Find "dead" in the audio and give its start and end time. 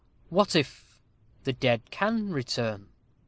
1.53-1.83